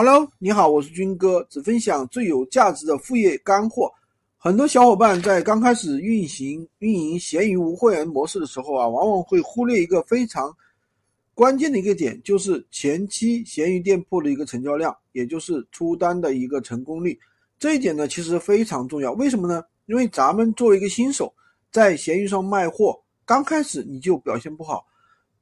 [0.00, 3.92] Hello，你好，我是军哥，只分享最有价值的副业干货。
[4.36, 10.56] 很多小伙伴在刚开始运行运营闲鱼无会员模式的时候啊，往往会忽略一个非常
[11.34, 17.18] 关键的一个点，就是前期闲鱼店铺的一个成交量，也就是出单的一个成功率。
[17.58, 19.10] 这一点呢，其实非常重要。
[19.14, 19.64] 为什么呢？
[19.86, 21.34] 因为咱们作为一个新手，
[21.72, 22.96] 在闲鱼上卖货，
[23.26, 24.86] 刚开始你就表现不好，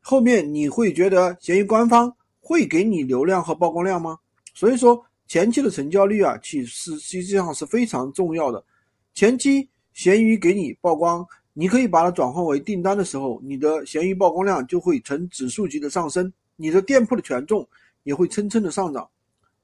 [0.00, 4.16] 后面你会觉得闲鱼官方会给你流量和曝光量吗？
[4.54, 8.64] 所以说，前期的成交率啊，其实实际上是非常重要的。
[9.12, 17.66] 前期闲鱼给你曝光，你可以把它转换为订单的时候，你的闲鱼曝光量就会呈指数级的上升，你的店铺的权重
[18.04, 19.08] 也会蹭蹭的上涨。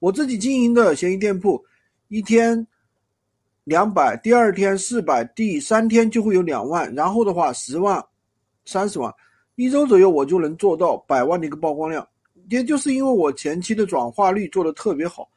[0.00, 1.64] 我自己经营的闲鱼店铺，
[2.08, 2.66] 一天
[3.64, 8.04] 两百，第二天四百，第三天就会有两万，然后的话十万、
[8.64, 9.14] 三十万，
[9.54, 12.06] 一周左右我就能做到百万的一个曝光量。
[12.48, 15.28] 也就是因为我前期的转化率做的特别好，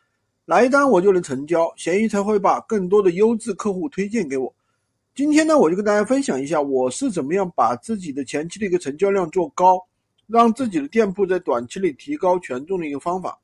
[0.45, 4.53] 来单我就能成交，闲鱼才会把更多的优质客户推荐给我。
[5.15, 9.79] 今天呢，我就跟大家分享一下我是怎么样把自己的前期的一个成交量做高，
[10.25, 13.39] 让自己的店铺在短期内提高权重的一个方法。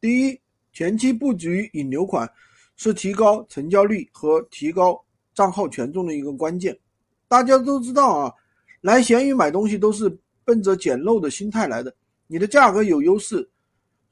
[0.00, 0.40] 第一，
[0.72, 2.30] 前期布局引流款
[2.76, 5.02] 是提高成交率和提高
[5.34, 6.78] 账号权重的一个关键。
[7.26, 8.32] 大家都知道啊，
[8.80, 10.08] 来闲鱼买东西都是
[10.44, 11.92] 奔着捡漏的心态来的。
[12.26, 13.48] 你的价格有优势，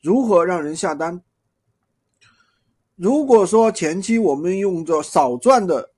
[0.00, 1.20] 如何让人下单？
[2.96, 5.90] 如果说前期我们用着少赚的、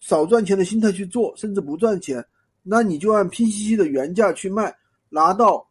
[0.00, 2.24] 少赚钱的心态去做，甚至不赚钱，
[2.62, 4.74] 那你就按拼夕夕的原价去卖，
[5.08, 5.64] 拿到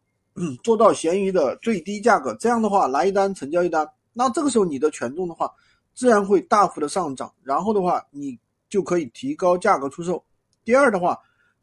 [0.64, 5.52] 做到闲鱼的最低价格，这样的话来一单成交一单，那这个时候你的权重的话，
[5.94, 8.38] 自然会大幅的上涨，然后的话你
[8.70, 10.24] 就可以提高价格出售。
[10.64, 11.18] 第二的话，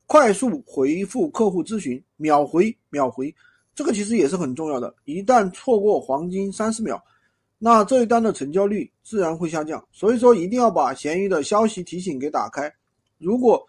[0.05, 3.33] 快速回复客户咨询，秒回秒回。
[3.75, 7.03] 这个其实也是很重要的，一旦错过黄金三十秒，
[7.59, 9.85] 那这一单的成交率自然会下降。
[9.91, 12.73] 所以说，一定要把闲鱼的消息提醒给打开。
[13.17, 13.61] 如果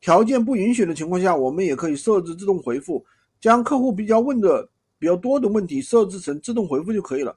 [0.00, 3.04] 条件不允许的情况下，我们也可以设置自动回复，
[3.42, 4.66] 将客户比较问的
[4.98, 7.36] 比较多的问题设置成自动回复就可以了。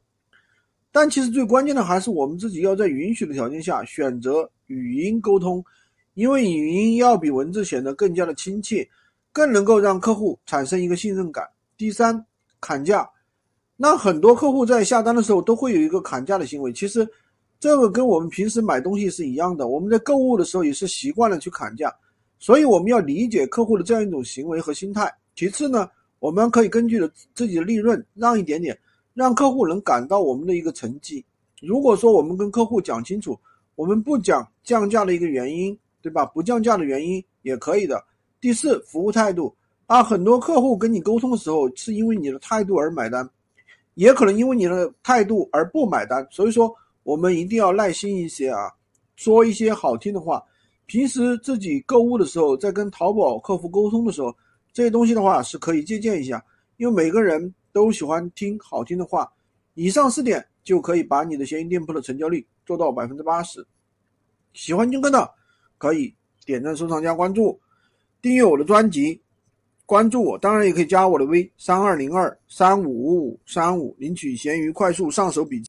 [0.94, 5.62] 但其实最关键的还是我们自己要在允许的条件下选择语音沟通，
[6.13, 8.88] 因为语音要比文字显得更加的亲切，
[9.34, 11.45] 更能够让客户产生一个信任感。
[11.78, 12.25] 第三，
[12.62, 13.09] 砍价，
[13.75, 16.72] 那很多客户在下单的时候都会有一个砍价的行为。
[16.72, 17.08] 其实，
[17.59, 21.94] 这个跟我们平时买东西是一样的，我们在购物的时候也是习惯了去砍价，
[22.40, 25.13] 所以我们要理解客户的这样一种行为和心态。
[25.36, 27.00] 其次呢，我们可以根据
[27.34, 28.78] 自己的利润让一点点，
[29.13, 31.25] 让客户能感到我们的一个成绩。
[31.62, 33.38] 如果说我们跟客户讲清楚，
[33.75, 36.25] 我们不讲降价的一个原因，对吧？
[36.25, 38.02] 不降价的原因也可以的。
[38.40, 39.53] 第四，服务态度。
[39.88, 43.29] 啊，很多客户跟你沟通的时候，是因为你的态度而买单，
[43.94, 46.28] 也可能因为你的态度而不买单。
[46.31, 48.72] 所以说，我们一定要耐心一些啊，
[49.16, 50.44] 说一些好听的话。
[50.88, 54.35] 平时自己购物的时候，在跟淘宝客服沟通的时候，
[54.72, 56.44] 这些东西的话是可以借鉴一下，
[56.78, 59.31] 因为每个人都喜欢听好听的话。
[59.74, 63.66] 以上四点就可以把你的闲鱼店铺的成交率做到百分之八十。
[64.53, 65.29] 喜欢军哥的，
[65.78, 66.13] 可以
[66.45, 67.59] 点赞、收藏、加关注，
[68.22, 69.19] 订阅我的专辑。
[69.85, 75.63] 关注我，当然也可以加我的微三二零二三五五五三五，领取闲鱼快速上手笔记。